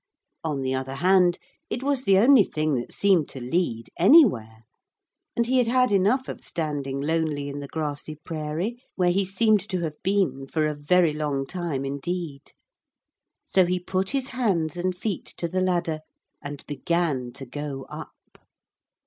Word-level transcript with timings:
On 0.43 0.63
the 0.63 0.73
other 0.73 0.95
hand, 0.95 1.37
it 1.69 1.83
was 1.83 2.05
the 2.05 2.17
only 2.17 2.43
thing 2.43 2.73
that 2.73 2.91
seemed 2.91 3.29
to 3.29 3.39
lead 3.39 3.91
anywhere, 3.99 4.63
and 5.35 5.45
he 5.45 5.59
had 5.59 5.67
had 5.67 5.91
enough 5.91 6.27
of 6.27 6.43
standing 6.43 6.99
lonely 6.99 7.47
in 7.49 7.59
the 7.59 7.67
grassy 7.67 8.15
prairie, 8.15 8.81
where 8.95 9.11
he 9.11 9.23
seemed 9.23 9.59
to 9.69 9.81
have 9.81 10.01
been 10.01 10.47
for 10.47 10.65
a 10.65 10.73
very 10.73 11.13
long 11.13 11.45
time 11.45 11.85
indeed. 11.85 12.51
So 13.45 13.63
he 13.67 13.79
put 13.79 14.09
his 14.09 14.29
hands 14.29 14.75
and 14.75 14.97
feet 14.97 15.35
to 15.37 15.47
the 15.47 15.61
ladder 15.61 15.99
and 16.41 16.65
began 16.65 17.31
to 17.33 17.45
go 17.45 17.85
up. 17.87 18.39